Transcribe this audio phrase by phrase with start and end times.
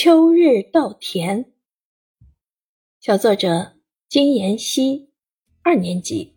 [0.00, 1.46] 秋日稻田，
[3.00, 3.72] 小作者
[4.08, 5.08] 金妍希，
[5.62, 6.36] 二年级。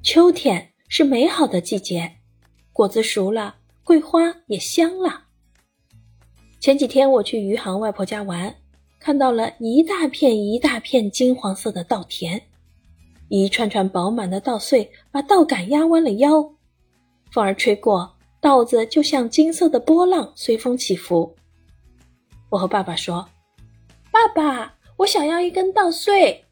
[0.00, 2.18] 秋天是美好的季节，
[2.72, 5.24] 果子熟了，桂花也香了。
[6.60, 8.54] 前几天我去余杭外婆家玩，
[9.00, 12.40] 看到了一大片一大片金黄色的稻田，
[13.28, 16.40] 一串串饱满的稻穗把稻杆压弯了腰，
[17.32, 18.14] 风儿吹过。
[18.40, 21.34] 稻子就像金色的波浪，随风起伏。
[22.50, 23.28] 我和爸爸说
[24.10, 26.44] ：“爸爸，我想要一根稻穗。”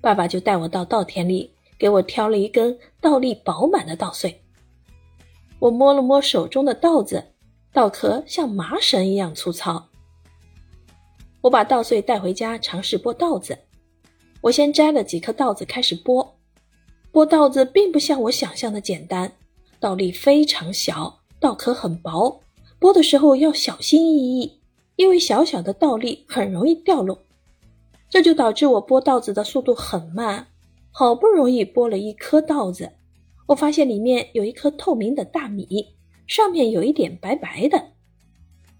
[0.00, 4.42] 爸爸就带我到稻田里，给我挑了一根稻粒饱满的稻穗。
[5.58, 7.32] 我摸了摸手中的稻子，
[7.72, 9.88] 稻壳像麻绳一样粗糙。
[11.40, 13.58] 我把稻穗带回家尝试剥稻子。
[14.42, 16.28] 我先摘了几颗稻子开始剥，
[17.10, 19.32] 剥稻子并不像我想象的简单。
[19.80, 22.40] 稻粒非常小，稻壳很薄，
[22.78, 24.60] 剥的时候要小心翼翼，
[24.96, 27.24] 因为小小的稻粒很容易掉落。
[28.08, 30.48] 这就导致我剥稻子的速度很慢。
[30.90, 32.92] 好不容易剥了一颗稻子，
[33.48, 35.94] 我发现里面有一颗透明的大米，
[36.26, 37.88] 上面有一点白白的。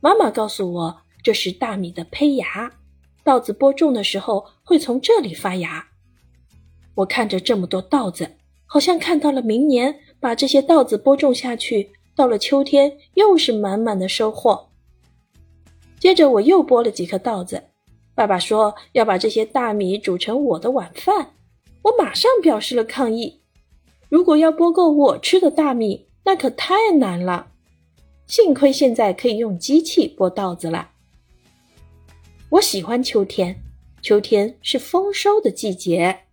[0.01, 2.73] 妈妈告诉我，这是大米的胚芽，
[3.25, 5.89] 稻子播种的时候会从这里发芽。
[6.95, 10.01] 我看着这么多稻子，好像看到了明年。
[10.21, 14.71] 把这些稻子播种下去，到了秋天又是满满的收获。
[16.05, 17.65] 接着我又剥了几颗稻子，
[18.15, 21.31] 爸爸说要把这些大米煮成我的晚饭，
[21.81, 23.41] 我马上表示了抗议。
[24.11, 27.53] 如果要剥够我吃的大米，那可太难了。
[28.27, 30.91] 幸亏现在可以用机器剥稻子了。
[32.51, 33.59] 我喜欢秋天，
[34.03, 36.24] 秋天是丰收的季节。